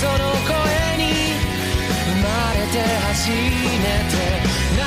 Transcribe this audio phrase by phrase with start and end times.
[0.00, 0.56] その声
[0.96, 3.36] に生まれて初め
[4.08, 4.40] て
[4.72, 4.80] 何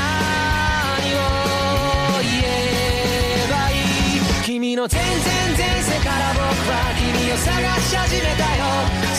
[1.13, 3.77] を言えばい
[4.17, 7.45] い君の全然前世から僕は君を探
[7.85, 8.65] し始めたよ。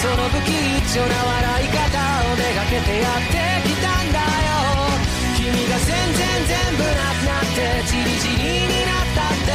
[0.02, 1.78] その不吉祥な笑い方
[2.26, 4.98] をめがけてやってきたんだよ。
[5.38, 9.54] 君が全然全部なくなってチリチリになったって。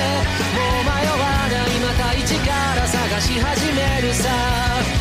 [0.55, 2.47] もう迷わないまた一か
[2.79, 4.98] ら探し始めるさ。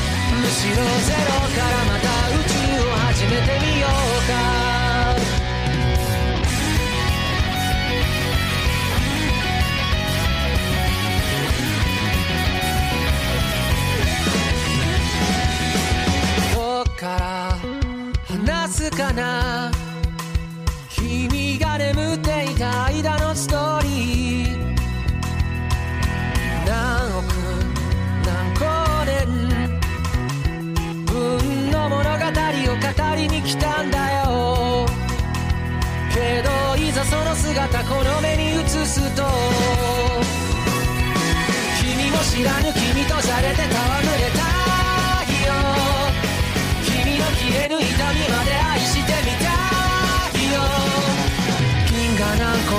[0.51, 4.58] ゼロからまた宇宙を始めてみようか。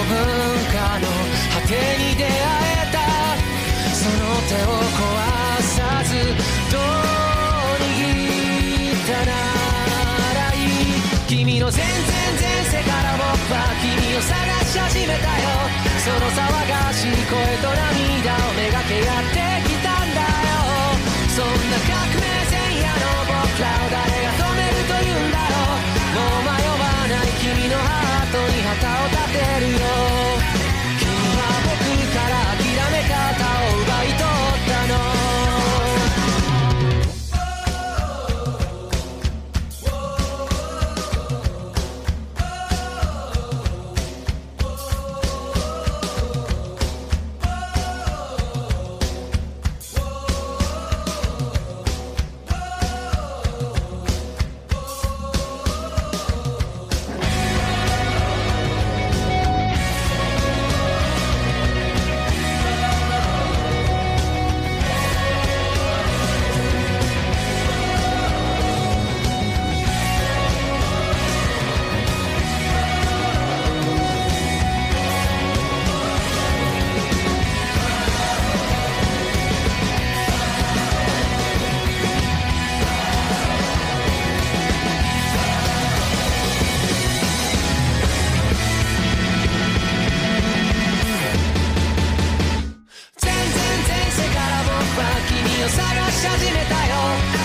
[0.10, 0.26] 何個分
[0.74, 1.06] かの
[1.54, 2.98] 果てに出会えた
[3.94, 4.18] その
[4.50, 5.06] 手を壊
[5.62, 6.10] さず
[6.72, 6.82] どう
[7.78, 7.94] 握
[8.90, 9.32] ったな
[10.34, 11.94] らいい君の全然
[12.42, 14.34] 前世から僕は君を探
[14.66, 15.46] し始めたよ。
[16.00, 19.38] その騒がしい声と涙をめがけやって
[19.70, 20.58] きたんだよ。
[21.36, 24.19] そんな革命前夜の僕らを誰
[27.40, 29.80] 君のハートに旗を立てるよ。
[31.00, 31.08] 君
[31.40, 31.80] は僕
[32.12, 33.16] から諦め方
[33.64, 33.79] を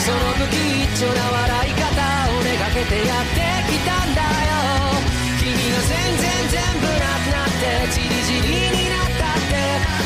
[0.04, 1.88] その不吉祥な笑い方
[2.28, 3.40] をめがけてやって
[3.72, 5.00] きたんだよ。
[5.40, 8.48] 君が全然全部なくなってチリチリ
[8.84, 9.56] になったって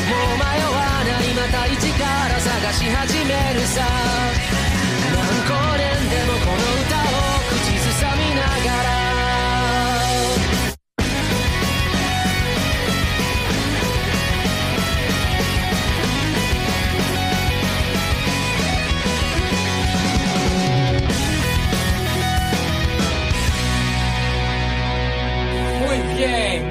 [0.07, 4.18] もう迷わないまた一から探し始めるさ。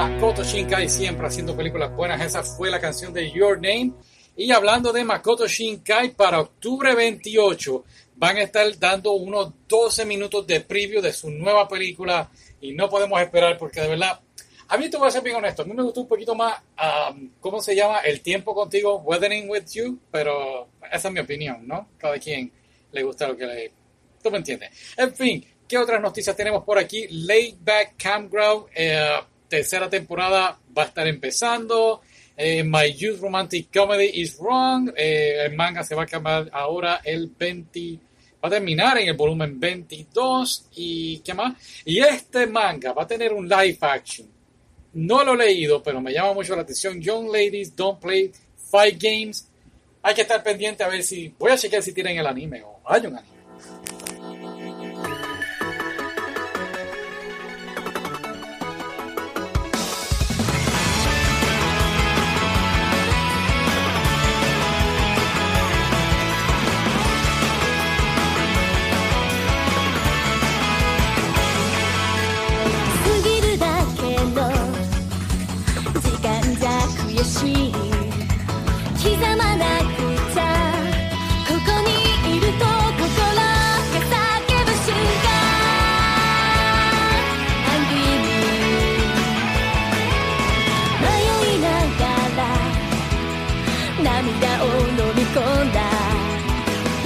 [0.09, 2.21] Makoto Shinkai siempre haciendo películas buenas.
[2.21, 3.93] Esa fue la canción de Your Name.
[4.37, 7.85] Y hablando de Makoto Shinkai, para octubre 28
[8.17, 12.29] van a estar dando unos 12 minutos de preview de su nueva película
[12.61, 14.19] y no podemos esperar porque de verdad,
[14.67, 16.61] a mí te voy a ser bien honesto, a mí me gustó un poquito más,
[17.13, 17.99] um, ¿cómo se llama?
[17.99, 21.91] El tiempo contigo, Weathering with You, pero esa es mi opinión, ¿no?
[21.97, 22.51] Cada quien
[22.91, 23.73] le gusta lo que le...
[24.21, 24.71] Tú me entiendes.
[24.97, 27.07] En fin, ¿qué otras noticias tenemos por aquí?
[27.09, 32.03] Laid Back Campground, eh, tercera temporada va a estar empezando.
[32.37, 34.93] Eh, My Youth Romantic Comedy is Wrong.
[34.97, 37.99] Eh, el manga se va a acabar ahora el 20.
[38.43, 40.69] Va a terminar en el volumen 22.
[40.77, 41.55] ¿Y qué más?
[41.85, 44.29] Y este manga va a tener un live action.
[44.93, 47.01] No lo he leído, pero me llama mucho la atención.
[47.01, 48.31] Young Ladies Don't Play
[48.71, 49.49] Fight Games.
[50.03, 51.35] Hay que estar pendiente a ver si.
[51.39, 53.39] Voy a chequear si tienen el anime o hay un anime.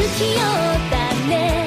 [0.02, 0.42] 不器用
[0.90, 1.61] だね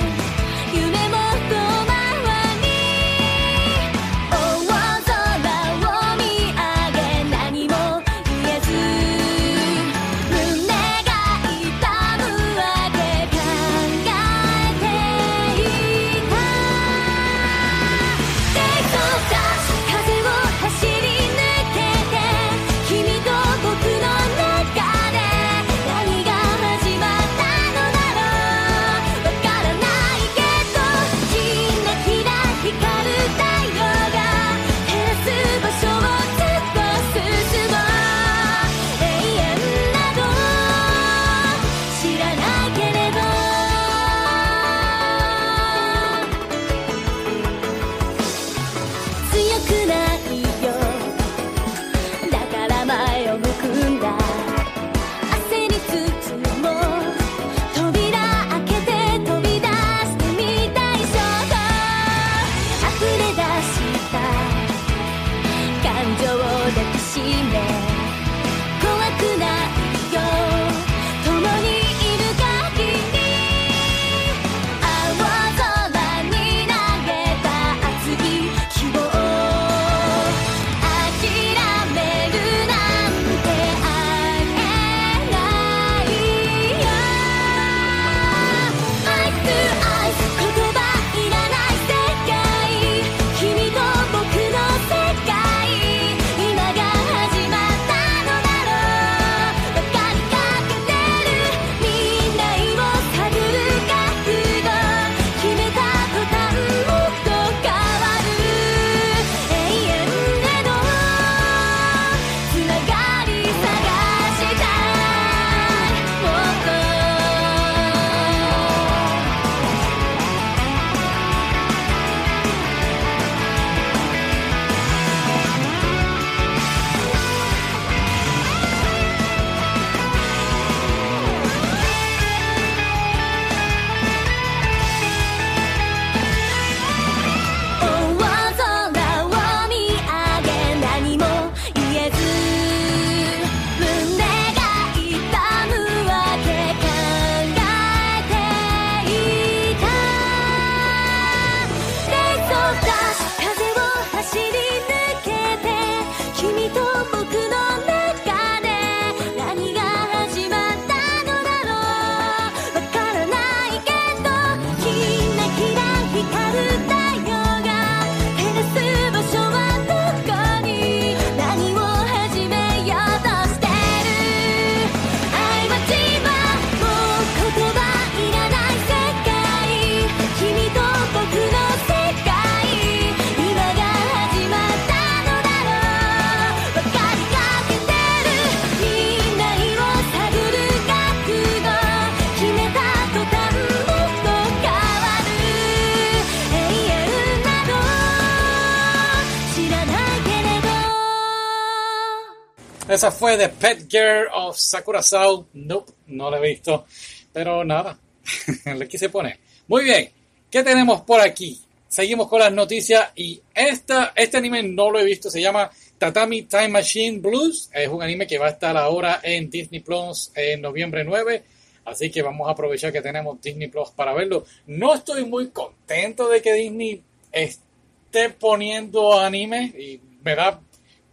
[202.96, 205.48] Esa fue The Pet Girl of Sakura Soul.
[205.52, 206.86] Nope, no la he visto.
[207.34, 208.00] Pero nada,
[208.74, 209.38] le quise poner.
[209.68, 210.10] Muy bien,
[210.50, 211.62] ¿qué tenemos por aquí?
[211.90, 215.30] Seguimos con las noticias y esta, este anime no lo he visto.
[215.30, 217.70] Se llama Tatami Time Machine Blues.
[217.74, 221.44] Es un anime que va a estar ahora en Disney Plus en noviembre 9.
[221.84, 224.46] Así que vamos a aprovechar que tenemos Disney Plus para verlo.
[224.68, 230.62] No estoy muy contento de que Disney esté poniendo anime y me da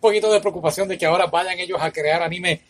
[0.02, 2.60] poquito de preocupación de que ahora vayan ellos a crear anime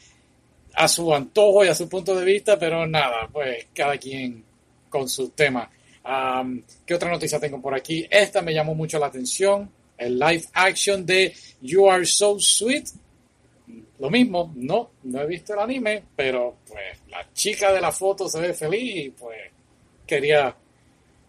[0.75, 4.45] a su antojo y a su punto de vista, pero nada, pues cada quien
[4.89, 5.69] con su tema.
[6.87, 8.07] ¿Qué otra noticia tengo por aquí?
[8.09, 12.89] Esta me llamó mucho la atención, el live action de You Are So Sweet.
[13.99, 18.29] Lo mismo, no, no he visto el anime, pero pues la chica de la foto
[18.29, 19.39] se ve feliz y pues
[20.07, 20.55] quería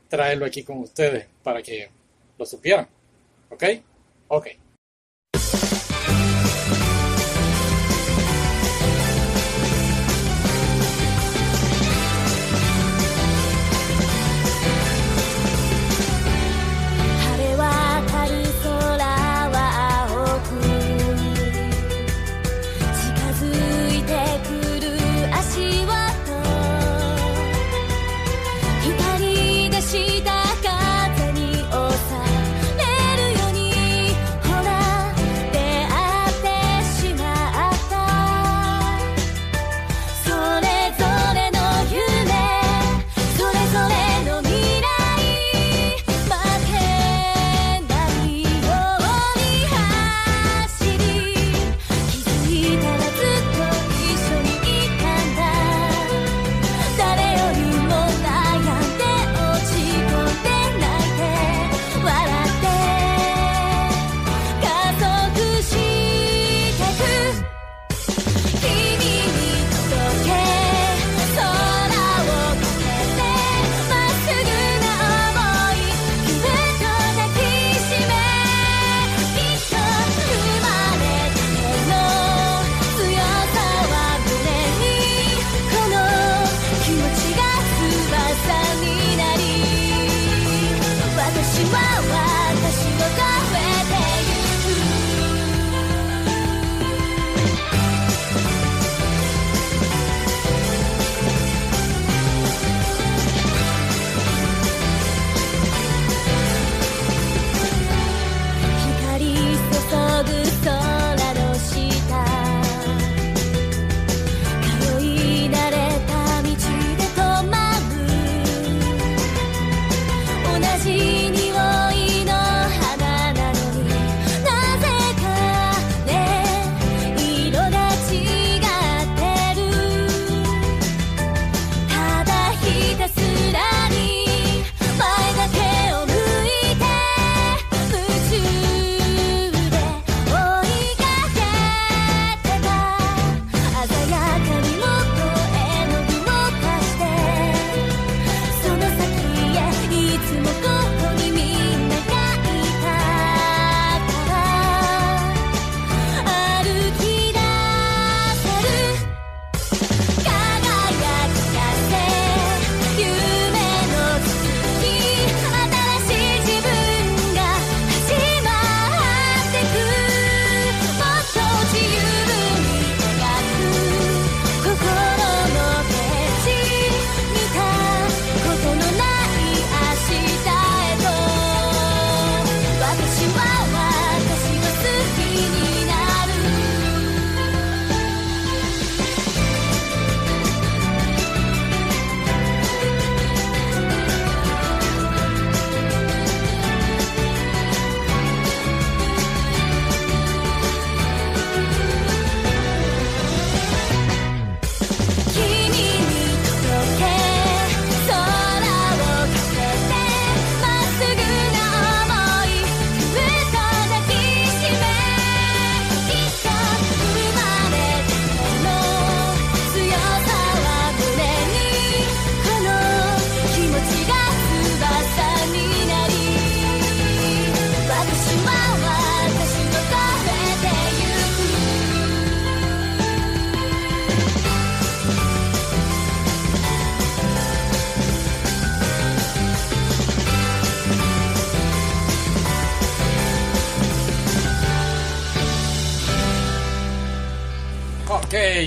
[0.10, 1.88] traerlo aquí con ustedes para que
[2.38, 2.88] lo supieran.
[3.50, 3.64] ¿Ok?
[4.30, 4.48] Ok.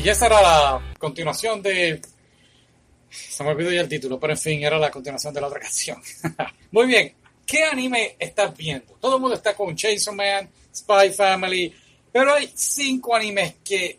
[0.07, 2.01] y esa era la continuación de.
[3.11, 5.59] Se me olvidó ya el título, pero en fin, era la continuación de la otra
[5.59, 6.01] canción.
[6.71, 7.13] Muy bien,
[7.45, 8.95] ¿qué anime estás viendo?
[9.01, 11.75] Todo el mundo está con Chainsaw Man, Spy Family,
[12.13, 13.99] pero hay cinco animes que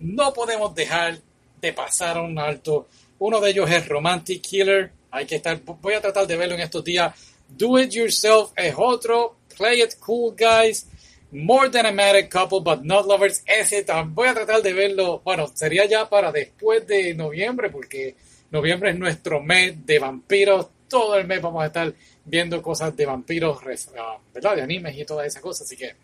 [0.00, 1.18] no podemos dejar
[1.58, 2.86] de pasar a un alto.
[3.18, 4.92] Uno de ellos es Romantic Killer.
[5.10, 7.14] Hay que estar, voy a tratar de verlo en estos días.
[7.48, 9.38] Do It Yourself es otro.
[9.56, 10.88] Play It Cool Guys
[11.30, 13.42] More Than a Married Couple But Not Lovers.
[13.46, 15.20] Ese voy a tratar de verlo.
[15.24, 18.16] Bueno, sería ya para después de noviembre, porque
[18.50, 20.68] noviembre es nuestro mes de vampiros.
[20.88, 21.92] Todo el mes vamos a estar
[22.24, 23.58] viendo cosas de vampiros,
[23.98, 24.56] ah, ¿verdad?
[24.56, 25.66] De animes y todas esas cosas.
[25.66, 25.94] Así que,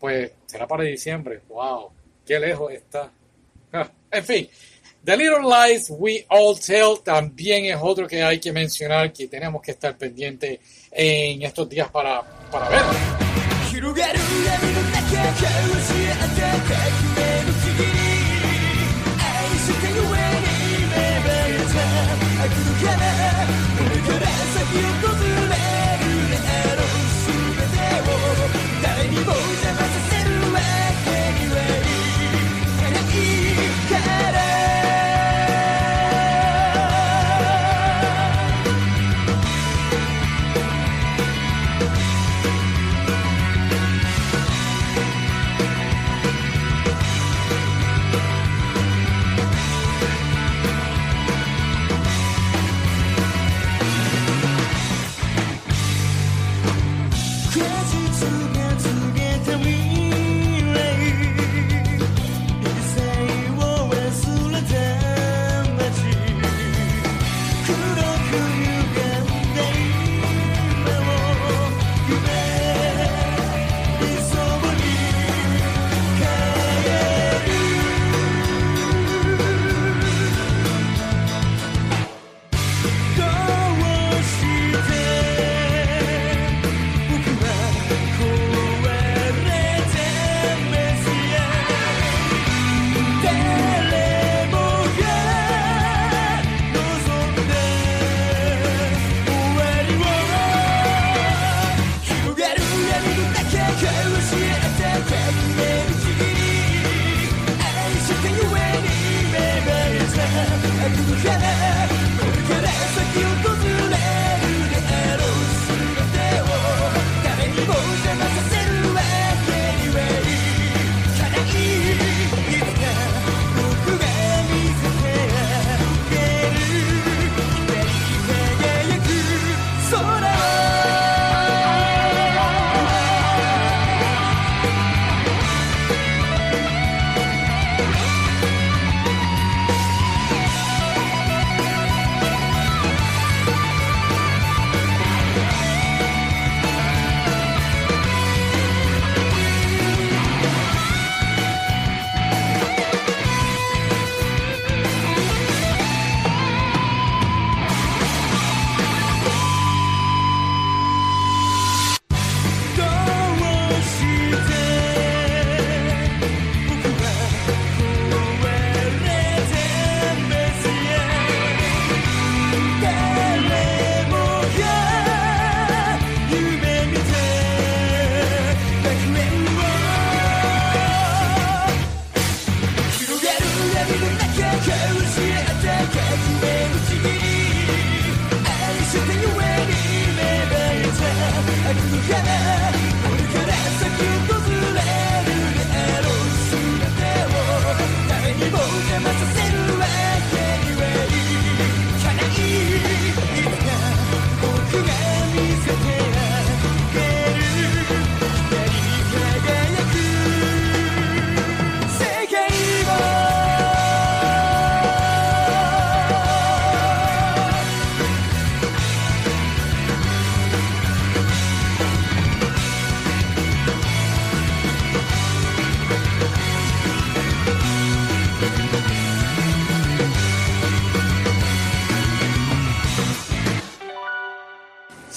[0.00, 1.42] pues, será para diciembre.
[1.48, 1.90] ¡Wow!
[2.24, 3.12] ¡Qué lejos está!
[4.10, 4.48] en fin.
[5.04, 9.62] The Little Lies We All Tell también es otro que hay que mencionar, que tenemos
[9.62, 10.60] que estar pendiente
[10.90, 13.25] en estos días para, para verlo.
[13.76, 14.16] 広がる。
[14.16, 16.80] 闇の中交わし合った革
[17.12, 18.00] 命の次に
[19.20, 21.84] 愛したゆえに芽生えた
[22.44, 23.04] 悪のから
[23.76, 24.24] これから
[24.56, 25.15] 先を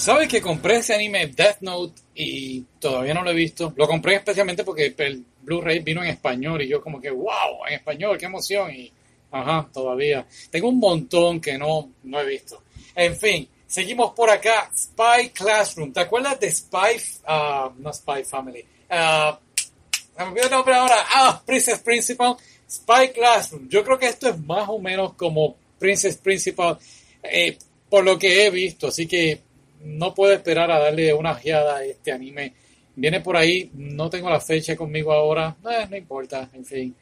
[0.10, 3.72] ¿Sabes que compré ese anime Death Note y todavía no lo he visto?
[3.76, 7.76] Lo compré especialmente porque el Blu-ray vino en español y yo como que, wow, en
[7.76, 8.74] español, qué emoción.
[8.74, 8.92] Y,
[9.30, 10.26] ajá, todavía.
[10.50, 12.64] Tengo un montón que no, no he visto.
[12.96, 14.72] En fin, seguimos por acá.
[14.76, 15.94] Spy Classroom.
[15.94, 18.66] ¿Te acuerdas de Spy, ah, no Spy Family?
[18.90, 21.06] Se me olvidó el nombre ahora.
[21.14, 22.36] Ah, Princess Principal.
[22.68, 23.70] Spy Classroom.
[23.70, 26.80] Yo creo que esto es más o menos como Princess Principal
[27.22, 28.88] eh, por lo que he visto.
[28.88, 29.49] Así que
[29.82, 32.54] no puedo esperar a darle una ojeada a este anime.
[32.96, 33.70] Viene por ahí.
[33.74, 35.56] No tengo la fecha conmigo ahora.
[35.70, 36.50] Eh, no importa.
[36.54, 36.96] En fin.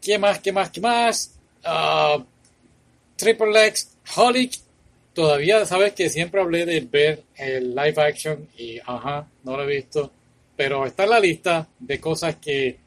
[0.00, 0.38] ¿Qué más?
[0.40, 0.70] ¿Qué más?
[0.70, 1.38] ¿Qué más?
[1.64, 2.18] Ah,
[3.16, 3.96] Triple X.
[4.16, 4.52] Holic.
[5.14, 9.76] Todavía sabes que siempre hablé de ver el live action y ajá, no lo he
[9.76, 10.12] visto.
[10.56, 12.78] Pero está en la lista de cosas que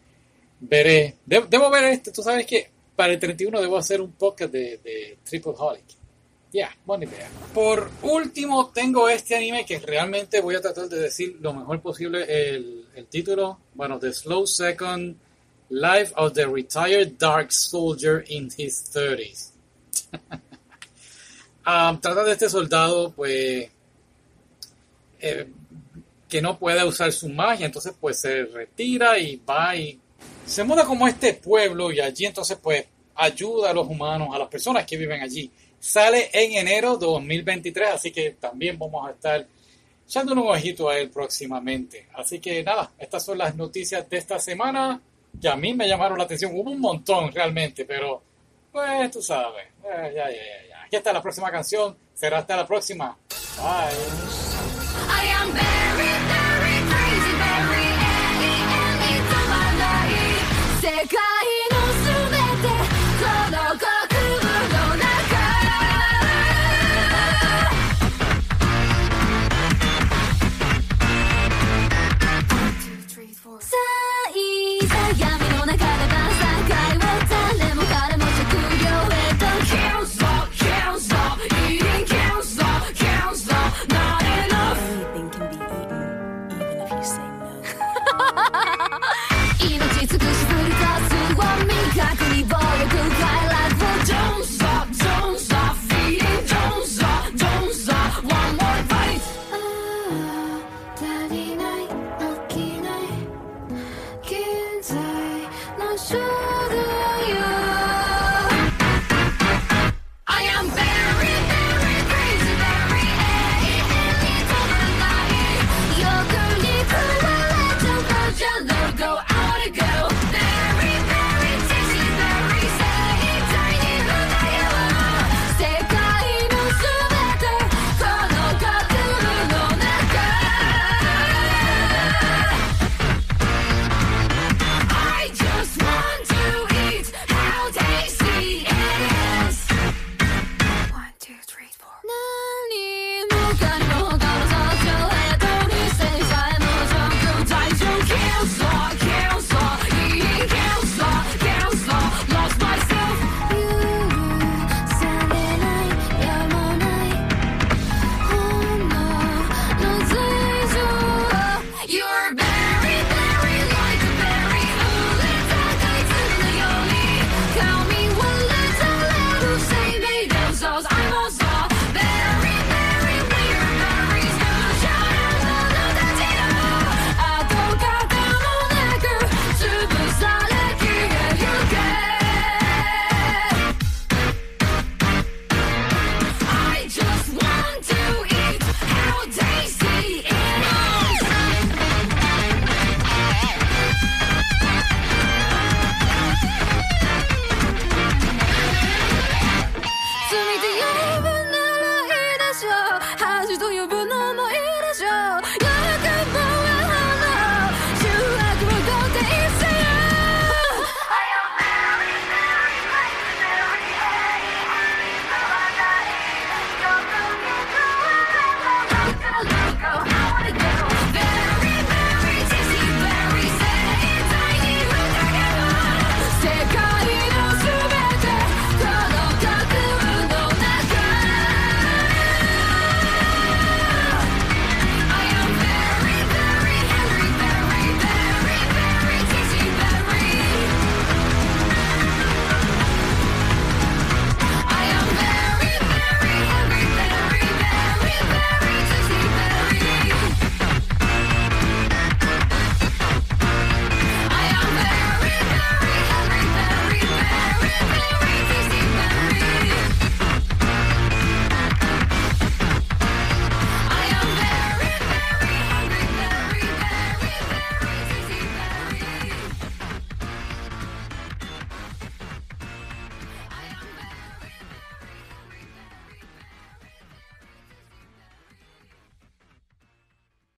[0.62, 1.16] veré.
[1.26, 2.12] De- debo ver este.
[2.12, 5.84] Tú sabes que para el 31 debo hacer un podcast de, de Triple Holic.
[6.52, 7.30] Ya, buena idea.
[7.54, 12.26] Por último, tengo este anime que realmente voy a tratar de decir lo mejor posible
[12.28, 13.60] el, el título.
[13.74, 15.16] Bueno, The Slow Second
[15.70, 19.52] Life of the Retired Dark Soldier in His 30s.
[21.64, 23.70] Ah, trata de este soldado, pues,
[25.20, 25.48] eh,
[26.28, 30.00] que no puede usar su magia, entonces pues se retira y va y
[30.44, 34.40] se muda como a este pueblo y allí entonces pues ayuda a los humanos, a
[34.40, 35.52] las personas que viven allí.
[35.82, 39.48] Sale en enero 2023, así que también vamos a estar
[40.08, 42.06] echándole un ojito a él próximamente.
[42.14, 45.02] Así que nada, estas son las noticias de esta semana
[45.42, 46.52] que a mí me llamaron la atención.
[46.54, 48.22] Hubo un montón realmente, pero
[48.72, 49.66] pues tú sabes.
[49.84, 50.84] Eh, ya, ya, ya.
[50.86, 51.98] Aquí está la próxima canción.
[52.14, 53.18] Será hasta la próxima.
[53.58, 54.32] Bye.